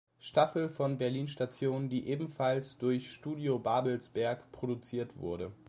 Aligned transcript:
Staffel 0.17 0.67
von 0.67 0.97
"Berlin 0.97 1.27
Station", 1.27 1.87
die 1.87 2.07
ebenfalls 2.07 2.79
durch 2.79 3.11
Studio 3.11 3.59
Babelsberg 3.59 4.51
produziert 4.51 5.15
wurde. 5.19 5.51